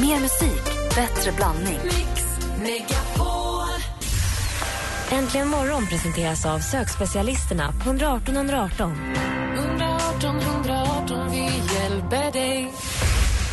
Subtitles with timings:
[0.00, 0.64] Mer musik,
[0.94, 1.78] bättre blandning.
[1.84, 2.24] Mix
[2.58, 3.68] Megapol.
[5.10, 8.92] Äntligen morgon presenteras av sökspecialisterna på 118 118.
[9.54, 12.72] 118 118, vi hjälper dig.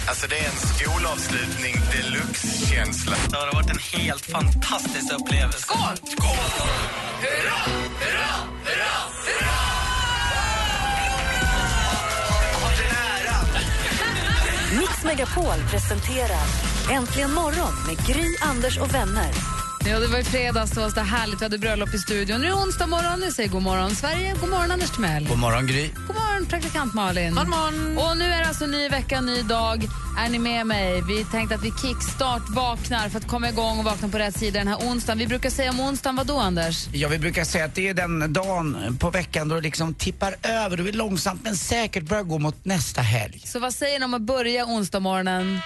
[0.07, 3.15] Alltså det är en skolavslutning deluxe-känsla.
[3.29, 5.59] Det har varit en helt fantastisk upplevelse.
[5.59, 5.97] Skål!
[6.03, 6.29] Skål!
[7.21, 7.57] Hurra,
[7.99, 8.54] hurra,
[15.05, 16.47] Megapol presenterar
[16.91, 19.54] Äntligen morgon med Gry, Anders och vänner.
[19.87, 21.41] Ja, det var i fredags, det var så härligt.
[21.41, 22.41] Vi hade bröllop i studion.
[22.41, 23.19] Nu är onsdag morgon.
[23.19, 24.35] Nu säger god morgon Sverige.
[24.41, 25.27] God morgon Anders Timell.
[25.27, 25.89] God morgon, Gry.
[26.07, 27.35] God morgon praktikant Malin.
[27.35, 27.97] God morgon.
[27.97, 29.87] Och nu är det alltså ny vecka, ny dag.
[30.17, 31.01] Är ni med mig?
[31.01, 34.59] Vi tänkte att vi kickstart vaknar för att komma igång och vakna på rätt sida
[34.59, 35.17] den här onsdagen.
[35.17, 36.87] Vi brukar säga om onsdagen, vad då Anders?
[36.93, 40.35] Ja, vi brukar säga att det är den dagen på veckan då det liksom tippar
[40.43, 43.41] över och vi långsamt men säkert börjar gå mot nästa helg.
[43.45, 45.59] Så vad säger ni om att börja onsdag morgonen?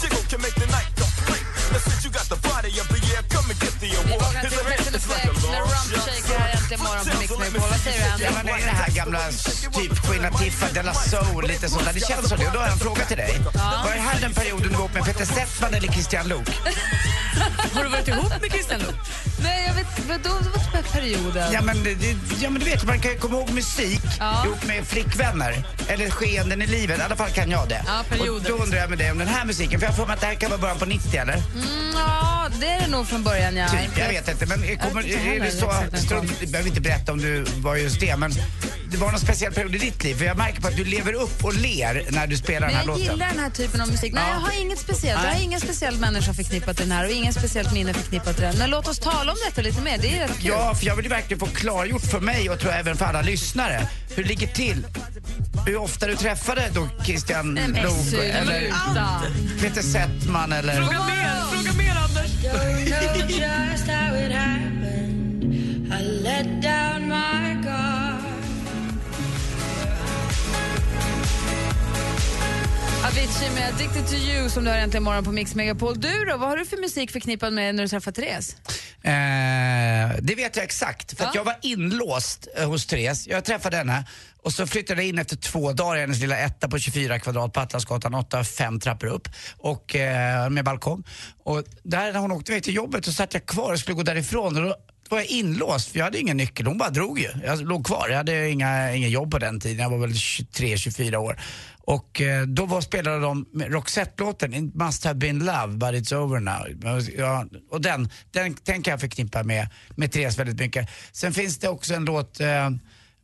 [0.00, 1.04] jiggle can make the night go.
[1.26, 1.42] Hey,
[1.78, 2.82] since you got the body, you
[3.80, 7.70] Vi vaknar till Rest Effect med Rump Shaker här äntligen morgon på Mix Megapol.
[7.70, 9.18] Vad säger du Ja, men det är det här gamla
[9.72, 11.92] typ Queen Latifah, Della Soul, lite sånt där.
[11.92, 12.46] Det känns så det.
[12.46, 13.40] Och då har jag en fråga till dig.
[13.84, 16.48] Var det här den perioden du var ihop med Peter Settman eller Christian Luuk?
[17.74, 18.94] Har du varit ihop med Christian Luuk?
[19.42, 21.52] Nej, jag vet vadå, det var typ perioden.
[21.52, 24.44] Ja men, det, ja men du vet, man kan ju komma ihåg musik Ja.
[24.44, 25.64] ihop med flickvänner.
[25.88, 27.82] Eller skeenden i livet, i alla fall kan jag det.
[27.86, 28.52] Ja, perioder.
[28.52, 30.20] Och då undrar jag med dig om den här musiken, för jag för mig att
[30.20, 31.34] det här kan vara början på 90 eller?
[31.34, 33.68] Mm, ja, det är det nog från början, ja.
[33.68, 34.46] Typ, jag vet inte.
[34.46, 35.72] Men kommer, vet inte är det så,
[36.06, 38.32] strunt, du behöver inte berätta om du var just det, men
[38.90, 40.14] det var någon speciell period i ditt liv.
[40.14, 42.76] För jag märker på att du lever upp och ler när du spelar Men den
[42.76, 43.02] här jag låten.
[43.12, 44.12] gillar den här typen av musik.
[44.12, 44.32] Nej, Ja.
[44.34, 45.22] jag har inget speciellt.
[45.24, 48.44] Jag har ingen speciell människa förknippat till den här och ingen speciellt minne förknippat till
[48.44, 48.58] den.
[48.58, 49.98] Men låt oss tala om detta lite mer.
[49.98, 50.46] Det är rätt kul.
[50.50, 53.04] Ja, för jag vill ju verkligen få klargjort för mig och tror jag även för
[53.04, 54.86] alla lyssnare hur det ligger till.
[55.66, 57.58] Hur ofta du träffade då Christian
[58.08, 58.24] sluta.
[58.24, 58.70] eller
[59.60, 60.74] Peter Settman eller...
[60.74, 61.72] Fråga mer, fråga.
[73.06, 76.00] Avicii med Addicted to you som du har äntligen morgon på Mix Megapol.
[76.00, 78.56] Du då, vad har du för musik förknippad med när du träffar Therese?
[79.02, 81.40] Eh, det vet jag exakt, för att Ja.
[81.40, 83.26] jag var inlåst eh, hos Therese.
[83.26, 84.04] Jag träffade henne
[84.42, 87.52] och så flyttade jag in efter två dagar i hennes lilla etta på 24 kvadrat
[87.52, 91.04] på Atlasgatan 8, fem trappor upp och, eh, med balkong.
[91.44, 94.02] Och där när hon åkte iväg till jobbet så satt jag kvar och skulle gå
[94.02, 94.76] därifrån och då
[95.08, 97.28] var jag inlåst för jag hade ingen nyckel, hon bara drog ju.
[97.44, 101.16] Jag låg kvar, jag hade inga, inga jobb på den tiden, jag var väl 23-24
[101.16, 101.40] år.
[101.88, 106.40] Och eh, då var, spelade de Roxette-låten, It must have been love but it's over
[106.40, 106.66] now.
[107.16, 110.88] Ja, och den, den, den kan jag förknippa med, med Therese väldigt mycket.
[111.12, 112.70] Sen finns det också en låt eh,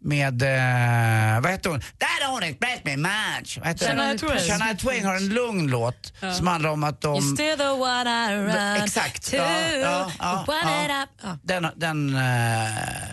[0.04, 1.80] med, eh, vad heter hon?
[2.24, 3.58] Har hon expressed me much.
[3.80, 4.18] Shania?
[4.18, 4.38] Twain.
[4.38, 7.22] Shania Twain har en lugn låt som handlar om att de...
[7.22, 9.30] Still the one I run Exakt.
[9.30, 9.36] to.
[9.36, 10.44] Ja, ja, ja,
[10.88, 11.06] ja.
[11.22, 11.38] Ja.
[11.42, 12.22] Den, den eh,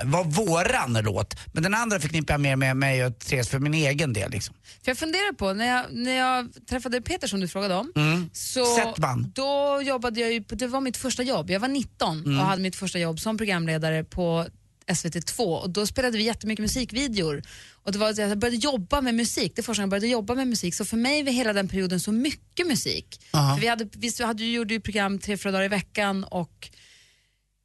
[0.04, 1.36] var våran låt.
[1.54, 4.32] Men den andra förknippar jag mer med mig och Therese för min egen del.
[4.32, 4.56] Liksom.
[4.84, 7.92] För jag funderar på, när jag, när jag träffade Peter som du frågade om,
[8.34, 9.32] så Settman.
[9.36, 11.50] då jobbade jag ju, det var mitt första jobb.
[11.50, 14.46] Jag var 19 och hade mitt första jobb som programledare på
[14.88, 17.42] SVT2 och då spelade vi jättemycket musikvideor.
[17.84, 20.36] Och det var, jag började jobba med musik, det är första gången jag började jobba
[20.36, 20.76] med musik.
[20.76, 23.22] Så för mig var hela den perioden så mycket musik.
[23.60, 26.70] Vi, hade, vi hade, gjorde ju program tre, fyra dagar i veckan och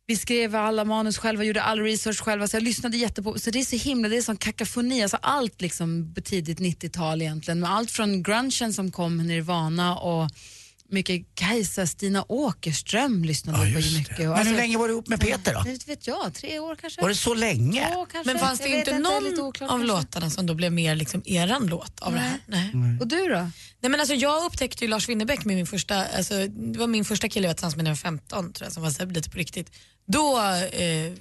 [0.08, 3.38] vi skrev alla manus själva, gjorde all research själva, så jag lyssnade jättepå.
[3.38, 7.60] Så det är så himla, det är sån kakafoni, alltså allt liksom tidigt 90-tal egentligen.
[7.60, 10.30] Med allt från grungen som kom, Nirvana och
[10.88, 14.18] mycket Kajsa, Stina Åkerström lyssnade jag på ju mycket.
[14.18, 15.62] Och Men alltså, hur länge var du ihop med Peter då?
[15.62, 17.00] Det vet jag, tre år kanske?
[17.02, 17.88] Var det så länge?
[17.92, 18.32] Två kanske?
[18.32, 19.86] Men fanns det Jag inte någon oklart av kanske.
[19.86, 22.38] låtarna som då blev mer liksom eran låt av det här?
[22.46, 22.70] Nej.
[23.00, 23.50] Och du då?
[23.80, 27.04] Nej, men alltså, jag upptäckte ju Lars Winnerbäck med min första, alltså, det var min
[27.04, 29.04] första kille jag var tillsammans med när jag var 15 tror jag, som var så
[29.04, 29.70] lite på riktigt.
[30.06, 30.40] Då,
[30.72, 31.12] eh,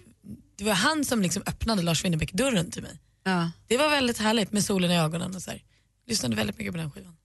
[0.57, 2.99] det var han som liksom öppnade Lars Winnerbäck-dörren till mig.
[3.23, 3.51] Ja.
[3.67, 5.61] Det var väldigt härligt med solen i ögonen och så här.
[6.07, 7.15] Lyssnade väldigt mycket på den skivan.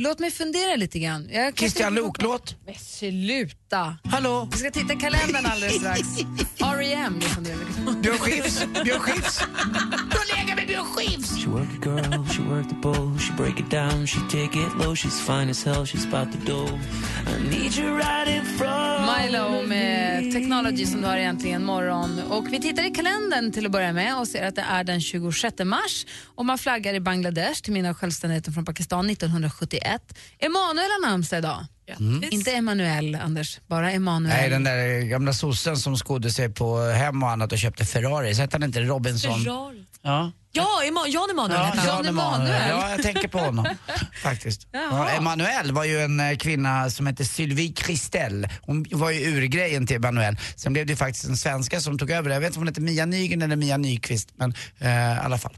[0.00, 1.28] Låt mig fundera lite grann.
[1.32, 2.56] Jag Christian Luuk-låt?
[2.66, 3.96] Men sluta!
[4.04, 4.48] Hallå?
[4.52, 6.00] Vi ska titta i kalendern alldeles strax.
[6.60, 7.20] R.E.M.
[8.02, 8.66] Björn Skifs?
[8.84, 9.40] Björn Skifs?
[10.10, 11.44] Du lägger med Björn Skifs!
[11.44, 14.84] She work a girl, she work the bowl, she break it down, she take it
[14.84, 16.72] low, she's fine as hell, she's about the dough.
[17.26, 18.98] I need you right in front.
[19.22, 22.20] Milo med Technology som du har egentligen morgon.
[22.30, 25.00] Och vi tittar i kalendern till att börja med och ser att det är den
[25.00, 29.87] 26 mars och man flaggar i Bangladesh till minne av självständigheten från Pakistan 1971.
[30.38, 31.66] Emanuel har namnsdag idag.
[31.88, 32.32] Grattis.
[32.32, 33.60] Inte Emanuel, Anders.
[33.66, 34.36] Bara Emanuel.
[34.36, 38.34] Nej, den där gamla sossen som skodde sig på hem och annat och köpte Ferrari.
[38.34, 39.44] Så hette han inte Robinson?
[39.44, 39.84] Ferrari.
[40.02, 40.32] Ja.
[40.52, 41.86] Ja, Ema- Jan Emanuel han.
[41.86, 42.68] Jan Emanuel.
[42.70, 43.66] Ja, jag tänker på honom
[44.22, 44.66] faktiskt.
[44.72, 48.48] Ja, Emanuel var ju en eh, kvinna som hette Sylvie Kristel.
[48.62, 50.36] Hon var ju urgrejen till Emanuel.
[50.56, 52.30] Sen blev det ju faktiskt en svenska som tog över.
[52.30, 55.38] Jag vet inte om hon hette Mia Nygren eller Mia Nyqvist, men eh, i alla
[55.38, 55.54] fall.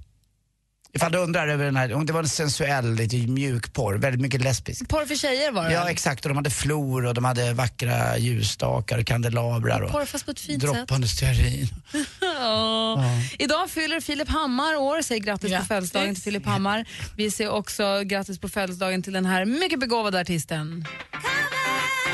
[0.92, 4.40] Ifall du undrar över den här, det var en sensuell, lite mjuk porr, väldigt mycket
[4.40, 4.88] lesbisk.
[4.88, 8.19] Porr för tjejer var det Ja exakt, och de hade flor och de hade vackra
[8.19, 10.72] ljusstakar och kandelabrar och Porr fast på ett fint sätt.
[10.75, 11.69] droppande stearin.
[12.20, 13.04] Ja.
[13.38, 15.69] Idag fyller Filip Hammar år, säger grattis, Grattis.
[15.69, 16.84] på födelsedagen till Filip Hammar.
[17.16, 20.84] Vi säger också grattis på födelsedagen till den här mycket begåvade artisten.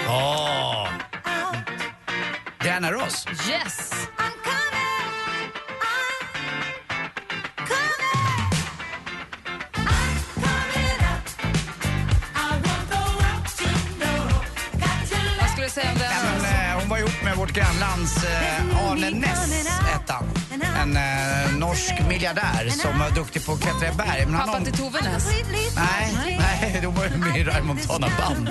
[0.08, 0.88] Åh!
[2.62, 3.26] Diana Ross.
[3.50, 3.90] Yes!
[17.36, 19.52] Vårt grannlands eh, Arne Näss,
[19.92, 20.24] hette han.
[20.82, 24.26] En eh, norsk miljardär som var duktig på att klättra i berg.
[24.26, 25.28] Men han Pappa om- till Tove Ness?
[25.76, 28.50] Nej, nej, de var ju med i Montana band.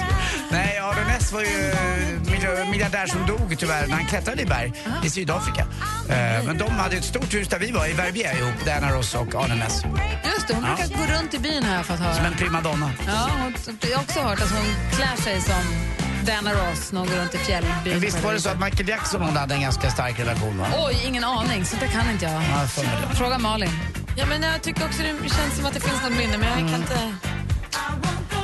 [0.51, 4.73] Nej, Arne Näss var ju eh, miljardär som dog tyvärr när han klättrade i berg
[5.03, 5.61] i Sydafrika.
[6.09, 9.15] Eh, Men de hade ett stort hus där vi var, i Verbier ihop, Diana Ross
[9.15, 9.83] och Arne Näss.
[10.35, 10.75] Just det, hon Ja.
[10.75, 12.15] brukar gå runt i byn här för att höra.
[12.15, 12.91] Som en primadonna.
[13.07, 13.53] Ja, hon,
[13.89, 15.63] jag har också hört att hon klär sig som
[16.25, 17.71] Diana Ross när hon går runt i fjällbyn.
[17.85, 20.57] Men visst var det så att Michael Jackson och hon hade en ganska stark relation
[20.57, 20.67] va?
[20.77, 21.65] Oj, ingen aning.
[21.65, 22.33] Så det kan inte jag.
[22.33, 22.67] Ja,
[23.09, 23.17] jag.
[23.17, 23.69] Fråga Malin.
[24.17, 26.71] Ja, men jag tycker också det känns som att det finns något minne, men jag
[26.71, 27.13] kan inte...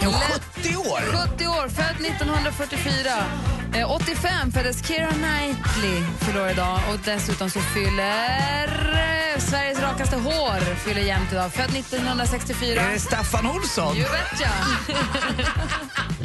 [0.01, 1.27] Är hon 70 år?
[1.27, 3.09] 70 år, född 1944.
[3.73, 6.79] Eh, 85 föddes Keira Knightley, fyller år idag.
[6.91, 8.67] Och dessutom så fyller
[9.35, 11.53] eh, Sveriges rakaste hår fyller jämnt idag.
[11.53, 12.81] Född 1964.
[12.81, 13.97] Är det Staffan Olsson?
[13.97, 14.51] You betcha.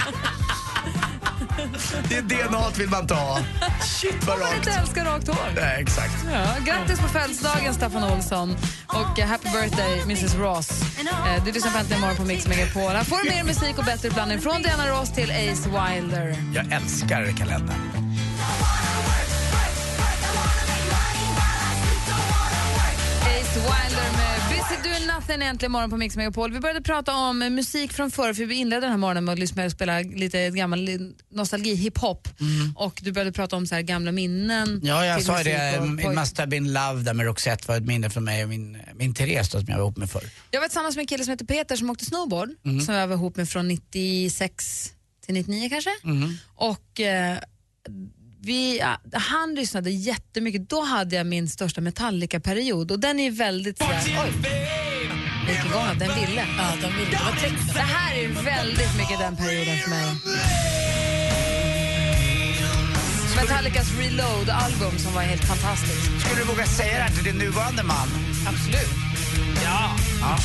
[2.08, 3.38] Det DNA vill man ta.
[3.84, 4.56] Shit vad Man rakt.
[4.56, 5.52] inte älskar rakt hår.
[5.56, 6.14] Nej, exakt.
[6.32, 8.56] Ja, grattis på födelsedagen, Staffan Olsson.
[8.86, 10.70] Och eh, happy birthday, Mrs Ross.
[11.00, 12.82] Eh, du lyssnar på Äntligen morgon på Mix Megapol.
[12.90, 16.36] Här får du mer musik och bättre blandning från Diana Ross till Ace Wilder.
[16.54, 17.95] Jag älskar kalendern.
[23.60, 26.52] Wilder med Busy Doing Nothing äntligen morgon på Mix Megapol.
[26.52, 29.32] Vi började prata om eh, musik från förr, för vi inledde den här morgonen med
[29.32, 30.88] att lyssna och spela lite gammal
[31.30, 32.28] nostalgi, hiphop.
[32.76, 34.68] Och du började prata om så här gamla minnen.
[34.68, 34.80] Mm.
[34.82, 35.78] Ja, jag sa det.
[35.78, 38.42] och It poj- must have been love där med Roxette var ett minne för mig
[38.42, 40.24] och min, min Therese då, som jag var ihop med förr.
[40.50, 42.80] Jag var tillsammans med en kille som heter Peter som åkte snowboard, Mm.
[42.80, 44.92] som jag var ihop med från 96
[45.26, 45.90] till 99 kanske.
[46.04, 46.34] Mm.
[46.54, 47.38] Och eh,
[48.46, 48.82] vi,
[49.12, 50.70] han lyssnade jättemycket.
[50.70, 54.32] Då hade jag min största Metallica-period och den är väldigt sådär, oj,
[55.48, 56.46] gick igång den ville.
[56.58, 57.72] Ja, de vill, det.
[57.74, 60.06] Det här är väldigt mycket den perioden för mig.
[63.36, 66.20] Metallicas Reload-album som var helt fantastiskt.
[66.20, 68.08] Skulle du våga säga det här till din nuvarande man?
[68.48, 69.05] Absolut.
[69.64, 69.96] Ja.
[70.20, 70.38] ja.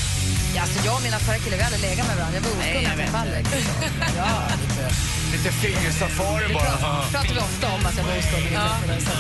[0.55, 2.35] Ja, alltså jag och mina förra killar, vi hade legat med varandra.
[2.37, 3.09] Jag var efter vet.
[3.11, 3.47] fallet.
[4.17, 4.27] Ja.
[4.61, 4.91] Lite,
[5.31, 6.63] lite fingersafari Det bara.
[6.63, 8.47] pratar, pratar vi ofta om att jag var oskuld.
[8.53, 8.69] Ja.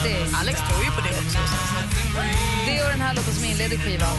[0.03, 1.37] Det, Alex tror ju på det också.
[2.65, 4.17] det är den här låten som inleder skivan.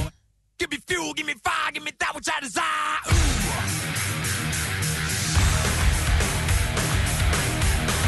[0.61, 4.03] Give me fuel, give me fire, give me that which I desire.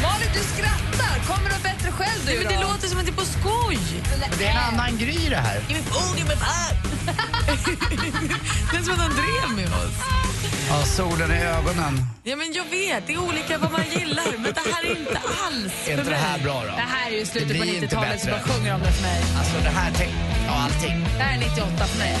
[0.03, 1.15] Malin, du skrattar!
[1.27, 3.79] Kommer du bättre själv du Nej, men det låter som att det är på skoj.
[4.37, 5.59] Det är en annan gry det här.
[5.69, 6.75] Give me food, give me fire.
[10.75, 11.93] Ja, solen i ögonen.
[12.23, 15.19] Ja, men jag vet, det är olika vad man gillar, men det här är inte
[15.45, 16.19] alls Är för inte det mig.
[16.19, 16.73] här bra då?
[16.83, 18.31] Det här är ju Det slutet på blir inte 90-talet så bättre.
[18.31, 19.19] bara sjunger om det för mig.
[19.39, 20.13] Alltså det här, tänk,
[20.47, 20.97] ja allting.
[21.17, 22.13] Det här är 98 för mig.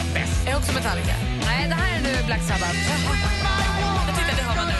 [0.45, 1.15] Är jag också Metallica?
[1.49, 2.77] Nej, det här är nu Black Sabbath.
[2.91, 4.79] Jag det hör man nu.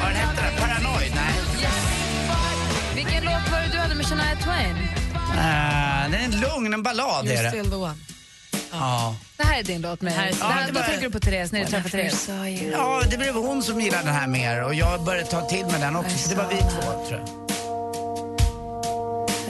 [0.00, 0.54] Vad den hette den?
[0.62, 1.12] Paranoid?
[1.20, 1.32] Nej.
[2.94, 4.76] Vilken låt var det du hade med Shania Twain?
[4.76, 7.48] Uh, det är en lugn, en ballad är You're det.
[7.48, 7.94] still the one.
[8.80, 9.14] Ja.
[9.36, 10.12] Det här är din låt med...
[10.12, 12.28] här Ja, här, var- tänker du på Therese när du träffar Therese.
[12.72, 15.80] ja, det blev hon som gillade den här mer och jag började ta till med
[15.80, 16.18] den också.
[16.18, 17.28] Så det var vi två tror jag.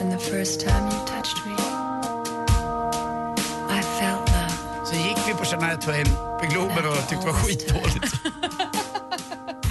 [0.01, 1.53] And the first time you touched me,
[3.79, 4.85] I felt love.
[4.85, 6.05] Så gick vi på Shania Twain
[6.41, 8.13] på Globen och tyckte det var skitdåligt.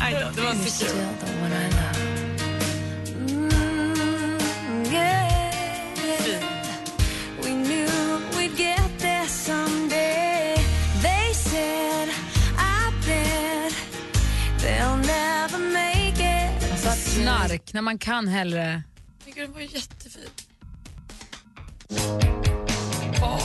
[0.01, 2.14] Aj då, det var inte kul.
[17.55, 18.83] verk när man kan hellre...
[19.35, 20.29] Den var ju jättefin.
[23.23, 23.41] Oh.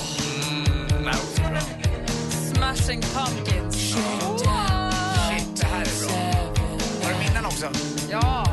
[2.54, 3.76] Smashing Pumpkins.
[3.76, 4.22] Shit.
[4.22, 4.92] Wow.
[5.30, 6.54] Shit, det här är bra.
[7.04, 7.72] Har du minnen också?
[8.12, 8.49] Ja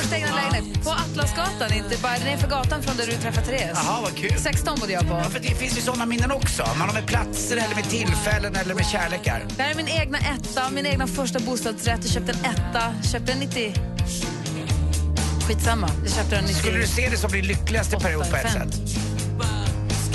[0.00, 0.84] första egna lägenhet.
[0.84, 3.70] På Atlasgatan, inte bara nerför gatan från där du träffade Therese.
[3.74, 4.32] Jaha, vad kul.
[4.38, 5.14] 16 bodde jag på.
[5.14, 6.68] Ja, för det finns ju sådana minnen också.
[6.78, 9.42] Man har med platser eller med tillfällen eller med kärlekar.
[9.56, 11.98] Det här är min egna etta, min egna första bostadsrätt.
[12.02, 13.74] Jag köpte en etta, köpte den 90...
[15.48, 16.56] Skitsamma, jag köpte den 90...
[16.56, 18.74] Skulle du se det som din lyckligaste period på ett sätt?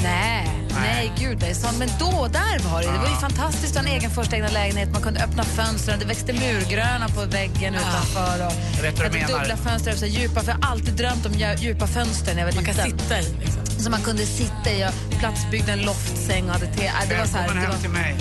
[0.03, 1.77] Nej, nej gud det är sånt.
[1.77, 2.91] Men då, där var det.
[2.91, 4.91] Det var ju fantastiskt att ha en egen första lägenhet.
[4.91, 8.45] Man kunde öppna fönstren, det växte murgröna på väggen utanför.
[8.47, 8.53] Och
[8.85, 11.87] Jag du hade dubbla fönster, så djupa, för jag har alltid drömt om dju- djupa
[11.87, 12.99] fönster när jag var Man kan liten.
[12.99, 13.33] sitta i.
[13.39, 13.61] Liksom.
[13.83, 16.91] Så man kunde sitta i, jag platsbyggde en loftsäng och hade te.
[17.09, 18.15] Det var så här, Välkommen det hem till mig.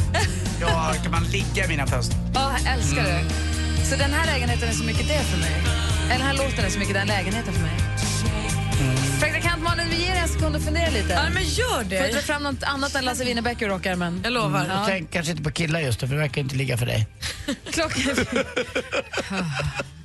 [0.61, 2.17] Ja, kan man ligga i mina fönster?
[2.35, 3.11] Ja, jag älskar det.
[3.11, 3.27] Mm.
[3.91, 5.63] Så den här lägenheten är så mycket det för mig.
[6.05, 7.75] Eller den här låten är så mycket den lägenheten för mig.
[9.75, 9.87] Mm.
[9.87, 11.13] Malin, vi ger en sekund att fundera lite.
[11.13, 12.23] Ja, men gör Får jag dra det.
[12.23, 14.21] fram något annat än Lasse Winnerbäck ur rockärmen?
[14.25, 14.67] Jag lovar.
[14.69, 14.85] Ja.
[14.87, 17.07] Tänk kanske inte på killar just det, för det verkar inte ligga för dig.
[17.73, 18.03] Klockan...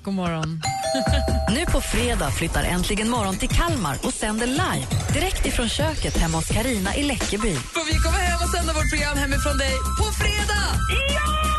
[0.03, 0.61] God morgon.
[1.55, 6.37] Nu på fredag flyttar Äntligen morgon till Kalmar och sänder live direkt ifrån köket hemma
[6.37, 7.55] hos Karina i Läckeby.
[7.55, 10.65] Får vi komma hem och sända vårt program hemifrån dig på fredag?
[10.89, 11.49] Ja!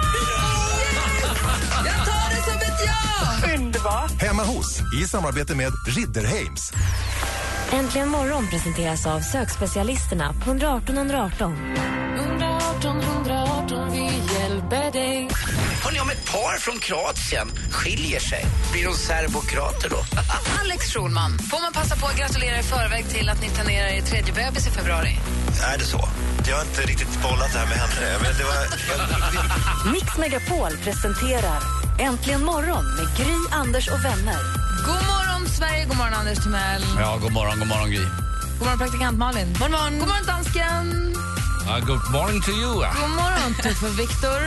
[0.85, 1.87] Yes!
[1.87, 4.09] Jag tar det som ett ja!
[4.27, 6.73] Hemma hos, i samarbete med Ridderheims.
[7.73, 11.77] Äntligen morgon presenteras av sökspecialisterna på 118 118.
[12.17, 15.29] 118 118, vi hjälper dig.
[15.85, 19.97] Hörrni, om ett par från Kroatien skiljer sig, blir de serbokrater då?
[20.61, 24.03] Alex Schulman, får man passa på att gratulera i förväg till att ni planerar er
[24.03, 25.19] tredje bebis i februari?
[25.75, 26.09] Är det så?
[26.49, 28.19] Jag har inte riktigt bollat det här med henne.
[28.23, 29.93] Men det var...
[29.93, 34.41] Mix Megapol presenterar Äntligen morgon med Gry, Anders och vänner.
[34.87, 35.85] God morgon, Sverige.
[35.85, 36.83] God morgon, Anders Timell.
[36.99, 38.05] Ja, god morgon, god morgon Gry.
[38.59, 39.49] God morgon, praktikant Malin.
[39.59, 41.17] God morgon, god morgon dansken.
[41.87, 42.75] good morning to you.
[42.75, 44.41] God morgon, Tuffe Viktor.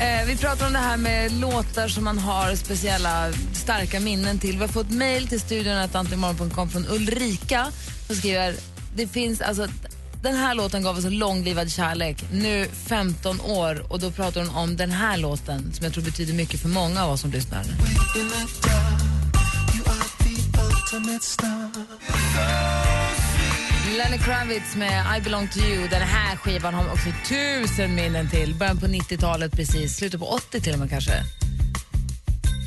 [0.00, 4.52] Eh, vi pratar om det här med låtar som man har speciella starka minnen till.
[4.52, 7.66] Vi har fått mejl till studion att antligenmorgon.com från Ulrika
[8.06, 8.54] som skriver
[8.94, 9.66] det finns alltså
[10.22, 14.56] den här låten gav oss en långlivad kärlek, nu 15 år och då pratar hon
[14.56, 17.64] om den här låten som jag tror betyder mycket för många av oss som lyssnar.
[23.96, 25.88] Lenny Kravitz med I belong to you.
[25.88, 28.54] Den här skivan har man också tusen minnen till.
[28.54, 31.12] Början på 90-talet precis, slutet på 80 till och med kanske.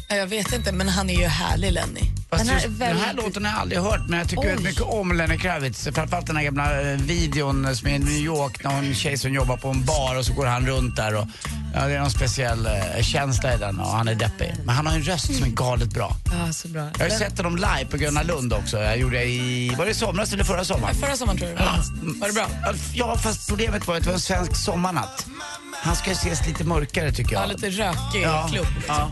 [0.10, 2.02] Jag vet inte, men han är ju härlig Lenny.
[2.38, 4.30] Fast Den här just, är den här väldigt- låten har jag aldrig hört, men jag
[4.30, 4.48] tycker Oj.
[4.48, 5.88] väldigt mycket om Lenny Kravitz.
[5.96, 9.34] Framförallt den här gamla eh, videon som är i New York när en tjej som
[9.34, 11.28] jobbar på en bar och så går han runt där och
[11.74, 14.54] ja, det är någon speciell eh, känsla i den och han är deppig.
[14.66, 16.16] Men han har en röst som är galet bra.
[16.48, 16.90] Ja, så bra.
[16.98, 18.78] Jag har ju sett honom live på Gröna Lund också.
[18.80, 20.96] Jag gjorde det i, var det i somras eller förra sommaren?
[20.96, 21.60] Förra sommaren tror jag.
[21.62, 21.74] Ja.
[22.20, 22.48] Var det bra?
[22.94, 25.26] Ja, fast problemet var att det var en svensk sommarnatt.
[25.84, 27.42] Han ska ju ses lite mörkare tycker jag.
[27.44, 28.68] Ja, lite rökig Ja, klubb.
[28.88, 29.10] ja.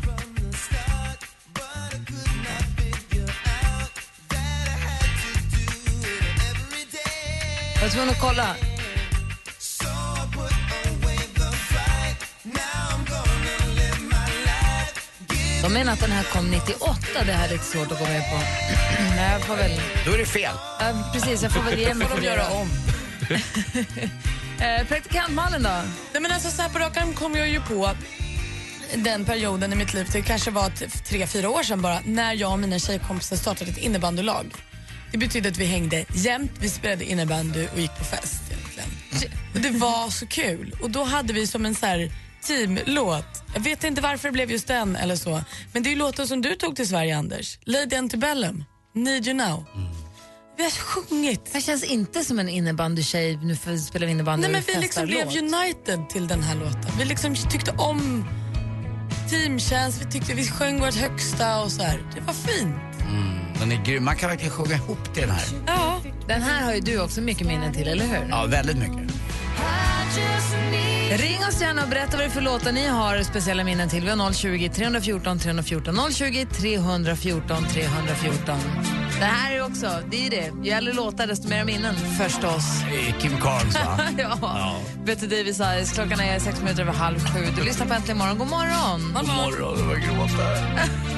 [7.82, 8.56] Jag var tvungen att kolla.
[15.62, 18.22] De menar att den här kom 98, det här är lite svårt att gå med
[18.30, 18.36] på.
[19.16, 19.82] Nej, jag får väl...
[20.06, 20.56] Då är det fel.
[20.80, 22.70] Ja, precis, jag får väl ge mig för göra om.
[24.62, 25.70] Eh, Praktikant Malin då?
[26.14, 27.90] Nej, men alltså, så här på rak arm kom jag ju på
[28.96, 30.70] den perioden i mitt liv, det kanske var
[31.10, 34.54] tre, fyra år sedan bara, när jag och mina tjejkompisar startade ett innebandylag.
[35.12, 38.42] Det betydde att vi hängde jämt, vi spelade innebandy och gick på fest.
[38.52, 39.38] Egentligen.
[39.54, 40.76] Och det var så kul.
[40.82, 42.12] Och då hade vi som en så här
[42.44, 46.28] teamlåt, jag vet inte varför det blev just den eller så, men det är låten
[46.28, 48.64] som du tog till Sverige Anders, Lady Antebellum,
[48.96, 49.66] Need You Now.
[50.58, 51.50] Vi har sjungit.
[51.54, 55.06] Det känns inte som en innebandykej, nu för- spelar vi innebandy Nej, men vi liksom
[55.06, 55.54] blev festar-låt.
[55.64, 56.92] united till den här låten.
[57.00, 58.26] Vi liksom tyckte om
[59.30, 62.00] teamtjänst, vi tyckte vi sjöng vårt högsta och så här.
[62.16, 62.76] Det var fint.
[63.62, 64.06] Den är grym.
[64.06, 65.46] Man kan verkligen sjunga ihop till den här.
[65.68, 66.02] Ja.
[66.28, 68.28] Den här har ju du också mycket minnen till, eller hur?
[68.30, 69.14] Ja, väldigt mycket.
[71.12, 74.04] Ring oss gärna och berätta vad det är för låtar ni har speciella minnen till.
[74.04, 75.96] Vi har 020 314 314.
[76.12, 78.58] 020 314 314.
[79.20, 80.52] Det här är också, det är det.
[80.64, 82.82] Ju äldre låtar desto mer minnen förstås.
[83.20, 84.00] Kim Carnes va?
[84.18, 84.76] ja.
[85.06, 85.94] Betty Davis Eyes.
[85.94, 87.40] Klockan är sex minuter över halv sju.
[87.58, 88.38] Du lyssnar på Äntligen morgon.
[88.38, 89.14] God morgon.
[89.16, 90.44] God morgon, det var gråta.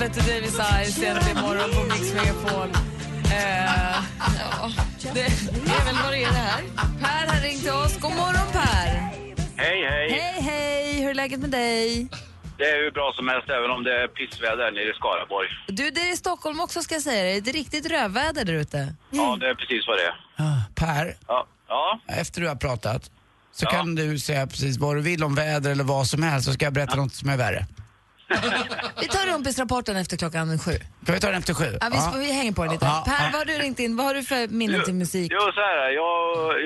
[0.00, 2.68] Betty Davis Eyes egentligen imorgon på Mix Megapol.
[3.24, 3.66] Eh,
[4.40, 4.70] ja,
[5.14, 6.62] det är väl vad det är det här.
[7.00, 7.98] Per har ringt till oss.
[8.00, 8.86] God morgon Per!
[9.56, 10.10] Hej, hej.
[10.10, 11.00] Hej, hej!
[11.02, 12.08] Hur är läget med dig?
[12.58, 15.48] Det är hur bra som helst även om det är pissväder nere i Skaraborg.
[15.68, 17.40] Du, det är i Stockholm också ska jag säga dig.
[17.40, 18.94] Det är riktigt rövväder där ute.
[19.10, 20.14] Ja, det är precis vad det är.
[20.74, 21.46] Per, Ja.
[21.68, 22.00] ja.
[22.08, 23.10] efter du har pratat
[23.52, 26.52] så kan du säga precis vad du vill om väder eller vad som helst så
[26.52, 27.66] ska jag berätta något som är värre.
[29.00, 30.74] Vi tar rumpisrapporten efter klockan sju.
[31.06, 31.70] Kan vi ta den efter sju?
[31.80, 32.86] Ja, vi, vi hänger på den lite.
[32.86, 33.30] Ja, per, ja.
[33.32, 33.96] vad har du ringt in?
[33.96, 35.32] Vad har du för minnen till musik?
[35.34, 36.20] Jo, så här jag,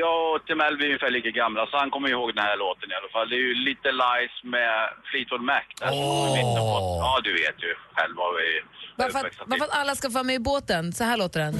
[0.04, 2.86] jag och Tim Elby är ungefär lika gamla, så han kommer ihåg den här låten
[2.92, 3.26] i alla fall.
[3.30, 4.74] Det är ju Little Lies med
[5.08, 5.64] Fleetwood Mac.
[5.80, 6.74] Där, på.
[7.04, 8.46] Ja, du vet ju själv vad vi
[8.98, 10.92] Bara för, att, bara för att alla ska få vara med i båten.
[10.92, 11.54] Så här låter den.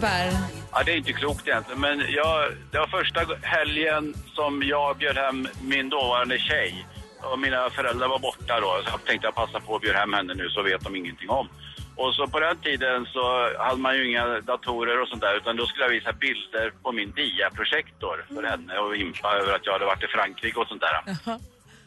[0.00, 0.32] Per?
[0.72, 5.16] Ja, det är inte klokt egentligen, men jag, det var första helgen som jag bjöd
[5.16, 6.86] hem min dåvarande tjej.
[7.22, 10.12] Och mina föräldrar var borta då, så jag tänkte jag passa på att bjuda hem
[10.12, 11.48] henne nu så vet de ingenting om.
[11.96, 13.24] Och så på den tiden så
[13.58, 16.92] hade man ju inga datorer och sånt där, utan då skulle jag visa bilder på
[16.92, 20.80] min diaprojektor för henne och impa över att jag hade varit i Frankrike och sånt
[20.80, 21.16] där.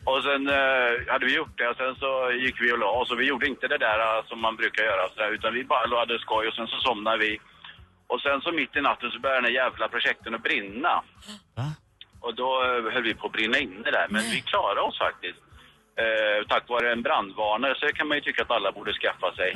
[0.03, 3.11] Och sen eh, hade vi gjort det och sen så gick vi och la oss
[3.11, 5.63] och vi gjorde inte det där eh, som man brukar göra så där, utan vi
[5.63, 7.39] bara hade skoj och sen så somnade vi.
[8.11, 11.03] Och sen så mitt i natten så började den jävla projekten att brinna.
[12.19, 15.39] Och då eh, höll vi på att brinna inne där, men vi klarade oss faktiskt.
[16.01, 19.35] Eh, tack vare en brandvarnare, så det kan man ju tycka att alla borde skaffa
[19.35, 19.51] sig.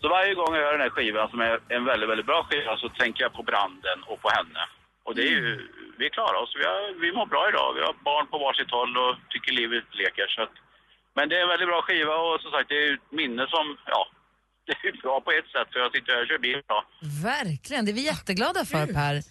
[0.00, 2.76] Så varje gång jag gör den här skivan som är en väldigt, väldigt bra skiva
[2.76, 4.62] så tänker jag på branden och på henne.
[5.04, 5.68] Och det är ju,
[5.98, 6.52] vi klarar oss.
[6.56, 7.74] Vi, har, vi mår bra idag.
[7.76, 10.26] Vi har barn på varsitt håll och tycker livet leker.
[10.28, 10.54] Så att,
[11.14, 13.46] men det är en väldigt bra skiva och som sagt det är ju ett minne
[13.46, 14.08] som, ja,
[14.66, 16.82] det är ju bra på ett sätt för jag sitter här och kör bil idag.
[17.32, 19.22] Verkligen, det är vi jätteglada för Per.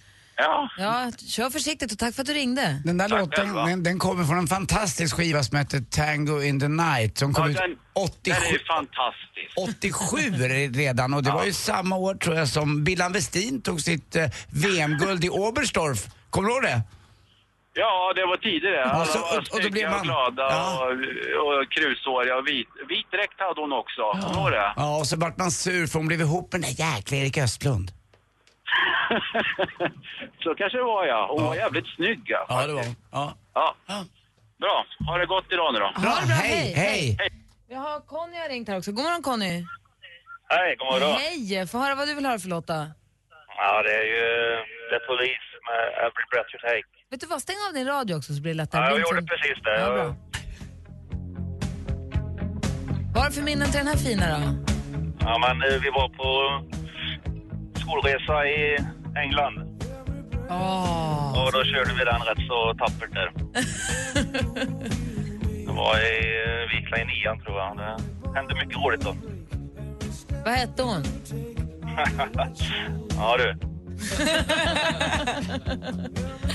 [0.41, 0.69] Ja.
[0.77, 2.81] Ja, kör försiktigt och tack för att du ringde.
[2.85, 6.67] Den där låten den, den kommer från en fantastisk skiva som heter Tango in the
[6.67, 9.57] Night som kom Ja, ut den, 87, den är fantastisk.
[9.57, 10.17] 87
[10.73, 14.25] redan och det var ju samma år tror jag som Billan Westin tog sitt eh,
[14.49, 16.07] VM-guld i Oberstdorf.
[16.29, 16.81] Kommer du ihåg det?
[17.73, 18.75] Ja, det var tidigare.
[18.75, 20.85] Ja, Alla så- var och- och då blev man- glada Ja.
[20.85, 20.91] och,
[21.59, 22.67] och krushåriga och vit.
[22.89, 24.01] Vit dräkt hade hon också.
[24.13, 24.73] Du ihåg det?
[24.75, 27.37] Ja, och så vart man sur för hon blev ihop med den där jäkla Erik
[27.37, 27.91] Östlund.
[30.43, 31.27] Så kanske det var ja.
[31.31, 32.95] Hon var jävligt snygg ja, Ja, det var hon.
[33.11, 33.33] Ja.
[33.53, 33.75] ja.
[34.59, 34.85] Bra.
[35.07, 35.91] Ha det gott idag nu då.
[35.95, 37.17] Det bra, hej, hej.
[37.69, 38.91] Vi har Conny har ringt här också.
[38.91, 39.65] God morgon Conny.
[40.49, 41.15] Hej, god morgon.
[41.19, 42.87] Hej, få höra vad du vill höra för låta.
[43.57, 44.57] Ja, det är ju
[44.91, 46.87] The Police med Every Breath You Take.
[47.11, 48.83] Vet du vad, stäng av din radio också så blir det lättare.
[48.85, 49.79] Ja, jag gjorde precis det.
[49.79, 50.15] Ja, bra.
[53.13, 54.41] Vad har du för minnen till den här fina då?
[55.19, 56.61] Ja, men eh, vi var på
[57.79, 58.77] skolresa i
[59.23, 59.79] England.
[60.49, 61.45] Åh.
[61.45, 63.31] Och då körde vi den rätt så tappert där.
[65.65, 67.77] det var i, eh, vi gick i nian tror jag.
[67.77, 67.97] Det
[68.35, 69.15] hände mycket roligt då.
[70.45, 71.03] Vad hette hon?
[73.15, 73.55] ja du.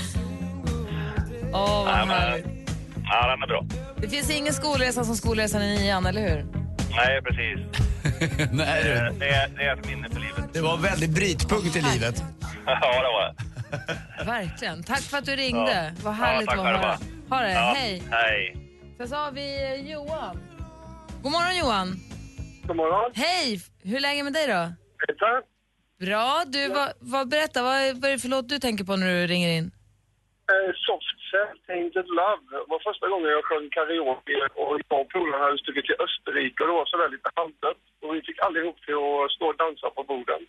[1.55, 2.45] Åh, vad Nej, men- härligt.
[3.03, 3.65] Ja, den är bra.
[3.97, 6.45] Det finns ingen skolresa som skolresan i nian, eller hur?
[6.95, 7.59] Nej, precis.
[8.51, 9.19] Nej, Det, du.
[9.19, 10.53] det, är- det är ett minne för livet.
[10.53, 12.23] Det var en väldig brytpunkt i livet.
[12.65, 14.25] ja, det var det.
[14.25, 14.83] Verkligen.
[14.83, 15.93] Tack för att du ringde.
[15.95, 16.01] Ja.
[16.03, 16.97] Vad härligt Ja, att höra.
[17.29, 18.03] Ha det, Ja, hej.
[18.11, 18.57] Hej.
[18.97, 20.37] Sen så har vi eh, Johan.
[21.23, 21.99] God morgon Johan.
[22.67, 23.11] God morgon.
[23.15, 24.71] Hej, hur är läget med dig då?
[26.05, 28.95] Bra, du, vad, vad, berätta, vad, är- vad är det för låt du tänker på
[28.95, 29.63] när du ringer in?
[30.51, 30.73] Eh,
[31.35, 35.85] Cell, Tainted Love var första gången jag sjöng karaoke och jag och polarna hade stuckit
[35.89, 37.81] till Österrike och det var sådär lite halvdött.
[38.03, 40.41] Och vi fick aldrig ihop till att stå och dansa på borden.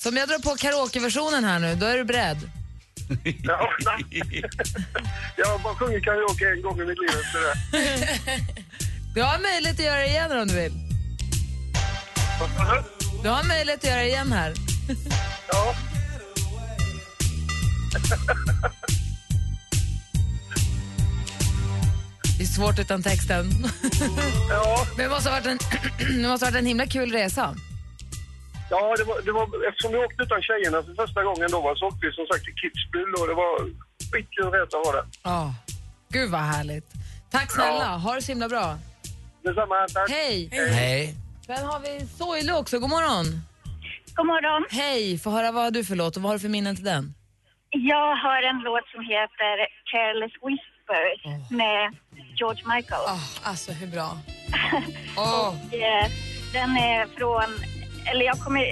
[0.00, 2.40] Så om jag drar på karaokeversionen här nu, då är du beredd?
[3.50, 3.58] Ja,
[5.40, 7.54] jag har bara sjungit karaoke en gång i mitt liv efter det.
[9.14, 10.74] Du har möjlighet att göra det igen om du vill.
[13.22, 14.52] Du har möjlighet att göra det igen här.
[15.52, 15.74] Ja.
[22.38, 23.44] Det är svårt utan texten.
[24.50, 24.86] Ja.
[24.96, 25.58] Men det måste ha varit en,
[26.22, 27.54] det måste ha varit en himla kul resa.
[28.70, 31.74] Ja, det var, det var, eftersom vi åkte utan tjejerna för första gången då var,
[31.76, 33.54] så åkte vi som sagt till Kitzbühel och det var
[34.12, 35.04] skitkul resa var det.
[35.22, 35.54] Ja.
[36.08, 36.88] Gud vad härligt.
[37.30, 38.78] Tack snälla, ha det så himla bra.
[39.44, 40.10] Detsamma, tack.
[40.10, 40.48] Hej.
[40.52, 41.14] Hej.
[41.46, 43.26] Sen har vi Soile också, god morgon.
[44.16, 44.66] God morgon.
[44.70, 46.84] Hej, få höra vad har du för låt och vad har du för minnen till
[46.84, 47.14] den?
[47.70, 49.54] Jag har en låt som heter
[49.92, 51.82] Careless Whispers med
[52.40, 53.00] George Michael.
[53.42, 54.10] Alltså hur bra?
[55.16, 56.06] Och, eh,
[56.52, 57.48] den är från,
[58.10, 58.64] eller jag kommer,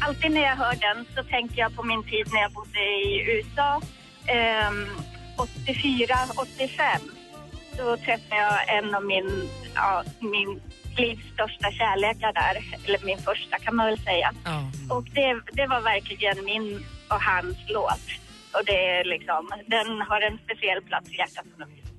[0.00, 3.24] alltid när jag hör den så tänker jag på min tid när jag bodde i
[3.30, 3.80] USA.
[4.26, 4.88] Ehm,
[5.36, 7.00] 84, 85
[7.76, 10.60] så träffade jag en av min, ja, min
[10.96, 12.54] livs största kärlekar där.
[12.84, 14.32] Eller min första kan man väl säga.
[14.90, 18.06] Och det, det var verkligen min och hans låt.
[18.52, 21.89] Och det är liksom, den har en speciell plats i hjärtat på något vis.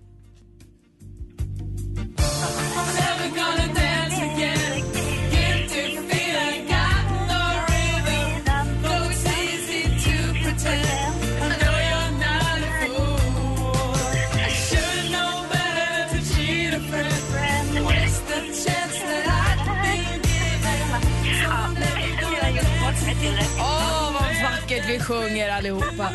[24.91, 26.09] Vi sjunger allihopa.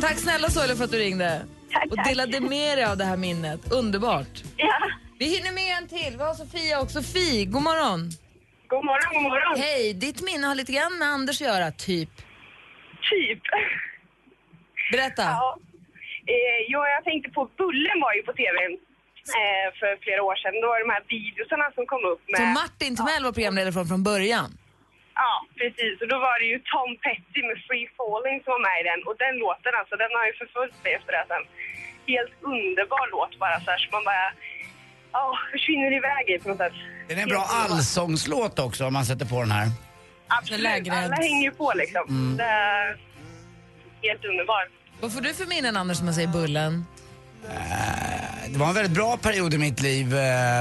[0.00, 1.42] Tack snälla Soile för att du ringde.
[1.90, 3.72] och delade med dig av det här minnet.
[3.72, 4.42] Underbart.
[4.56, 4.81] Ja.
[5.22, 6.12] Vi hinner med en till.
[6.18, 8.00] Vi har Sofia och Sofie, god morgon.
[8.72, 9.54] God morgon, god morgon.
[9.66, 12.12] Hej, ditt minne har lite grann med Anders att göra, typ.
[13.10, 13.42] Typ.
[14.92, 15.24] Berätta.
[15.40, 15.48] Ja.
[16.34, 18.56] Eh, jag tänkte på Bullen var ju på tv
[19.38, 20.54] eh, för flera år sedan.
[20.62, 22.40] Då var det de här videosarna som kom upp med...
[22.40, 24.48] Så Martin Timell var programledare från, från början.
[25.24, 25.94] Ja, precis.
[26.02, 29.00] Och då var det ju Tom Petty med Free Falling som var med i den.
[29.08, 31.44] Och den låten alltså, den har ju förföljt mig efter det sen.
[32.12, 34.28] Helt underbar låt bara så här, så man bara...
[35.12, 36.72] Ja, försvinner iväg i på något sätt.
[37.08, 39.68] Det är en bra allsångslåt också om man sätter på den här.
[40.28, 42.02] Absolut, alla hänger ju på liksom.
[42.08, 42.36] Mm.
[42.36, 42.98] Det är
[44.02, 44.68] helt underbart.
[45.00, 46.84] Vad får du för minnen Anders som man säger Bullen?
[48.48, 50.06] Det var en väldigt bra period i mitt liv.
[50.06, 50.18] eh,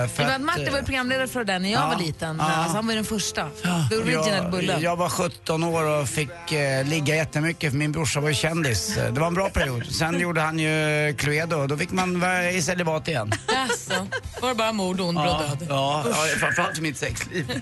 [0.08, 2.38] För Det var att, Martin var ju programledare för den när jag ja, var liten.
[2.40, 2.46] ja.
[2.46, 3.48] Alltså, han var den första.
[3.90, 4.82] The original jag, Bullen.
[4.82, 8.98] jag var 17 år och fick eh, ligga jättemycket för min brorsa var ju kändis.
[8.98, 9.86] Eh, Det var en bra period.
[9.86, 13.32] Sen gjorde han ju Cluedo och då fick man vara i celibat igen.
[13.48, 14.08] Jaså,
[14.42, 15.68] var det bara mord, ond, Ja, död?
[15.70, 17.62] ja, ja, framförallt för mitt sexliv.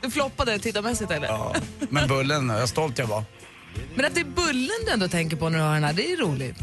[0.00, 1.28] Du floppade tittarmässigt eller?
[1.28, 1.54] Ja,
[1.90, 3.24] men Bullen, vad stolt jag var.
[3.94, 6.12] Men att det är Bullen du ändå tänker på när du hör den här, det
[6.12, 6.58] är roligt.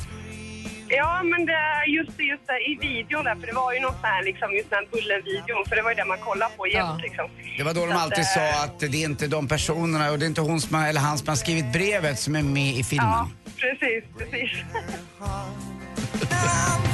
[0.90, 3.92] Ja, men det är just, just det, i videon där, för det var ju något
[3.92, 7.02] sånt här, liksom, just den Bullen-videon, för det var ju det man kollade på jämt
[7.02, 7.30] liksom.
[7.58, 10.12] Det var då de Så att, alltid eh, sa att det är inte de personerna
[10.12, 12.44] och det är inte hon som har, eller han som har skrivit brevet som är
[12.44, 13.08] med i filmen.
[13.10, 14.52] Ja, precis, precis.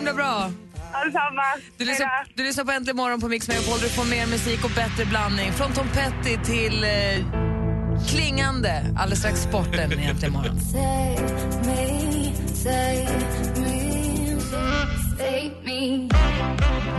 [0.01, 0.51] himla bra.
[1.05, 1.43] Detsamma.
[1.77, 3.79] Du lyssnar, du lyssnar på Äntligen morgon på Mix Megapol.
[3.79, 5.51] Du får mer musik och bättre blandning.
[5.51, 6.89] Från Tom Petty till eh,
[8.07, 8.95] klingande.
[8.97, 10.59] Alldeles strax sporten i Äntligen morgon.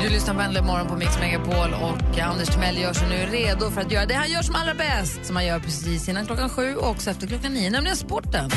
[0.03, 3.71] Du lyssnar på Äntligen morgon på Mix Megapol och Anders Timell gör sig nu redo
[3.71, 6.49] för att göra det han gör som allra bäst, som han gör precis innan klockan
[6.49, 8.51] sju och också efter klockan nio, nämligen sporten.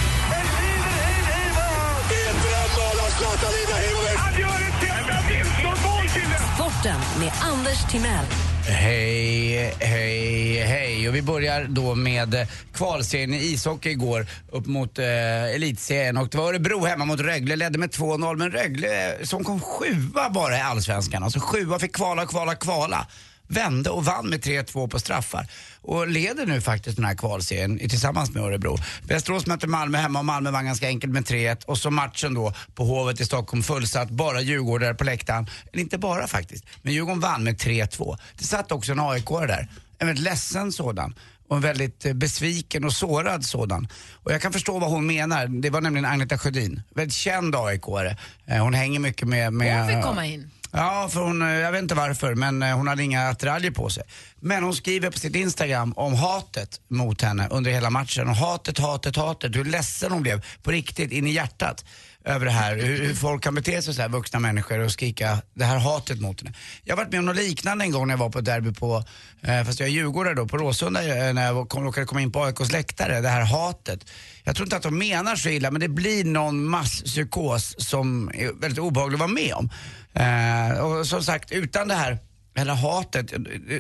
[6.56, 8.25] Sporten med Anders Timell.
[8.67, 11.10] Hej, hej, hej.
[11.10, 15.06] Och vi börjar då med eh, kvalserien i ishockey igår upp mot eh,
[15.56, 16.17] elitserien.
[16.17, 18.36] Och det var Örebro hemma mot Rögle, ledde med 2-0.
[18.38, 21.23] Men Rögle eh, som kom sjua bara i allsvenskan.
[21.23, 23.08] Alltså sjua fick kvala, kvala, kvala.
[23.47, 25.47] Vände och vann med 3-2 på straffar.
[25.81, 28.77] Och leder nu faktiskt den här kvalserien tillsammans med Örebro.
[29.03, 31.65] Västerås mötte Malmö hemma och Malmö vann ganska enkelt med 3-1.
[31.65, 34.10] Och så matchen då på Hovet i Stockholm fullsatt.
[34.10, 35.49] Bara Djurgårdare på läktaren.
[35.73, 36.65] Eller inte bara faktiskt.
[36.81, 38.17] Men Djurgården vann med 3-2.
[38.38, 39.67] Det satt också en aik där.
[39.97, 41.15] En väldigt ledsen sådan
[41.47, 43.88] och en väldigt eh, besviken och sårad sådan.
[44.13, 45.47] Och jag kan förstå vad hon menar.
[45.47, 48.17] Det var nämligen Agneta Sjödin, väldigt känd AIK-are.
[48.45, 49.53] Eh, hon hänger mycket med...
[49.53, 50.51] med Hon fick komma in.
[50.77, 53.89] Ja, för hon, eh, jag vet inte varför, men eh, hon hade inga attiraljer på
[53.89, 54.03] sig.
[54.39, 58.27] Men hon skriver på sitt Instagram om hatet mot henne under hela matchen.
[58.27, 59.55] Och hatet, hatet, hatet.
[59.55, 61.85] Hur ledsen hon blev på riktigt in i hjärtat
[62.25, 62.75] över det här.
[62.75, 66.21] Hur, hur folk kan bete sig så här, vuxna människor och skrika det här hatet
[66.21, 66.55] mot henne.
[66.83, 68.73] Jag har varit med om något liknande en gång när jag var på ett derby
[68.73, 69.03] på,
[69.41, 72.31] eh, fast jag är djurgårdare då, på Råsunda eh, när jag kom, råkade komma in
[72.31, 73.21] på AIKs läktare.
[73.21, 74.11] Det här hatet.
[74.43, 78.61] Jag tror inte att de menar så illa men det blir någon masspsykos som är
[78.61, 79.69] väldigt obehaglig att vara med om.
[80.15, 82.19] Eh, och som sagt, utan det här
[82.58, 83.32] eller hatet,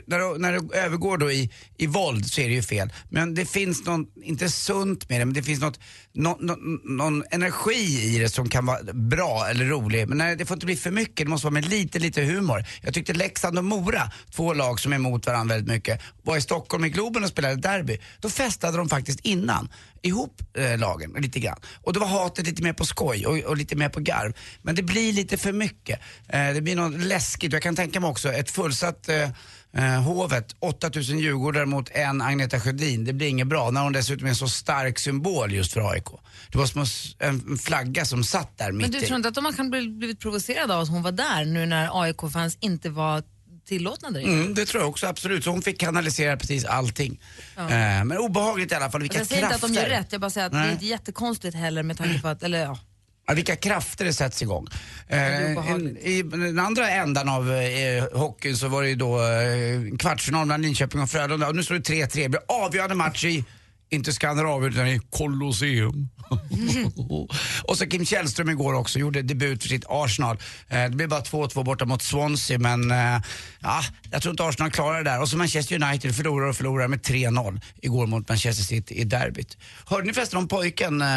[0.07, 2.93] när det, när det övergår då i, i våld så är det ju fel.
[3.09, 5.79] Men det finns någon, inte sunt med det, men det finns något,
[6.13, 10.07] no, no, någon energi i det som kan vara bra eller rolig.
[10.07, 12.65] Men nej, det får inte bli för mycket, det måste vara med lite, lite humor.
[12.81, 16.41] Jag tyckte Leksand och Mora, två lag som är emot varandra väldigt mycket, var i
[16.41, 17.97] Stockholm i Globen och spelade derby.
[18.19, 19.69] Då festade de faktiskt innan
[20.05, 21.57] ihop eh, lagen lite grann.
[21.83, 24.33] Och då var hatet lite mer på skoj och, och lite mer på garv.
[24.61, 25.99] Men det blir lite för mycket.
[26.27, 27.53] Eh, det blir något läskigt.
[27.53, 29.29] Jag kan tänka mig också ett fullsatt eh,
[29.73, 33.05] eh, Hovet, 8000 djurgårdare mot en Agneta Sjödin.
[33.05, 36.07] Det blir inget bra när hon dessutom är en så stark symbol just för AIK.
[36.51, 36.85] Det var som
[37.19, 39.07] en flagga som satt där mitt Men du i.
[39.07, 42.01] tror inte att de kan bli blivit provocerade av att hon var där nu när
[42.01, 43.23] AIK-fans inte var
[43.65, 44.21] tillåtna där?
[44.21, 45.43] Mm, det tror jag också, absolut.
[45.43, 47.21] Så hon fick kanalisera precis allting.
[47.55, 47.61] Ja.
[47.61, 49.55] Eh, men obehagligt i alla fall, vilka jag säger krafter.
[49.55, 50.67] inte att de gör rätt, jag bara säger att det Nej.
[50.67, 52.79] är inte jättekonstigt heller med tanke på att, eller ja.
[53.27, 54.67] Ja, vilka krafter det sätts igång.
[55.07, 59.97] Eh, en, I den andra ändan av eh, hockeyn så var det ju då eh,
[59.97, 62.09] kvartsfinal mellan Linköping och Frölunda och nu står det 3-3.
[62.13, 63.43] Det blir avgörande match i,
[63.89, 66.09] inte Skandinavien utan i Colosseum.
[67.63, 70.37] och så Kim Källström igår också, gjorde debut för sitt Arsenal.
[70.67, 73.21] Eh, det blev bara 2-2 borta mot Swansea men eh,
[73.59, 75.21] ja, jag tror inte Arsenal klarar det där.
[75.21, 79.57] Och så Manchester United förlorar och förlorar med 3-0 igår mot Manchester City i derbyt.
[79.85, 81.01] Hörde ni förresten om pojken?
[81.01, 81.07] Eh,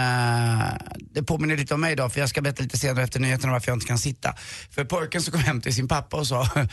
[0.99, 3.71] det påminner lite om mig idag för jag ska berätta lite senare efter nyheterna varför
[3.71, 4.35] jag inte kan sitta.
[4.71, 6.49] För pojken som kom hem till sin pappa och sa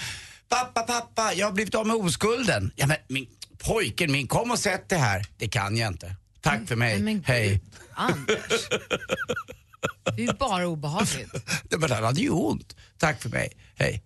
[0.49, 2.71] Pappa, pappa, jag har blivit av med oskulden.
[2.75, 3.25] Ja men min,
[3.57, 5.25] pojken min, kom och sätt dig här.
[5.37, 6.15] Det kan jag inte.
[6.41, 7.61] Tack för mig, hej.
[7.95, 8.69] Anders.
[10.03, 11.33] Det är ju bara obehagligt.
[11.69, 12.75] Nej, men han hade ju ont.
[12.97, 14.03] Tack för mig, hej.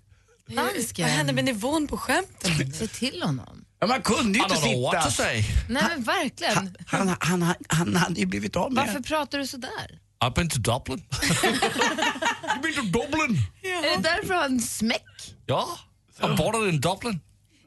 [0.47, 1.05] Dansken.
[1.05, 2.73] Vad hände med nivån på skämten?
[2.73, 3.65] Säg till honom.
[3.79, 5.25] Ja, man kunde ju inte sitta.
[5.69, 6.75] Nej men verkligen.
[6.87, 9.99] Han, han, han, han hade ju blivit av med Varför pratar du sådär?
[10.23, 11.03] I've been to Dublin.
[11.11, 13.41] You've been to Dublin?
[13.63, 15.35] Är det därför han har en smäck?
[15.45, 15.79] Ja,
[16.19, 17.19] I'm born in Dublin.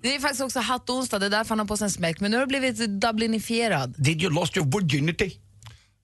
[0.03, 2.21] Det är faktiskt också hattonsdag, det är därför han har på sig en smäck.
[2.21, 3.95] Men nu har du blivit dublinifierad.
[3.99, 5.31] Did you lost your virginity?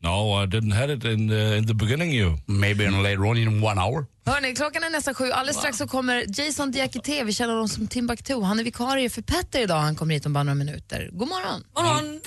[0.00, 2.38] No, I didn't have it in, uh, in the beginning you.
[2.46, 4.06] Maybe in later on in one hour.
[4.26, 5.30] Hörni, klockan är nästan sju.
[5.30, 8.42] Alldeles strax så kommer Jason Diakité, vi känner honom som Timbuktu.
[8.42, 9.78] Han är vikarie för Petter idag.
[9.78, 11.10] Han kommer hit om bara några minuter.
[11.12, 11.64] God morgon.
[11.76, 12.20] morgon.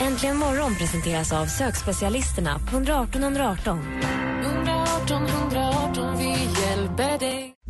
[0.00, 3.78] Äntligen morgon presenteras av sökspecialisterna på 118 118.
[4.42, 6.28] 118 118, vi
[6.62, 7.33] hjälper dig.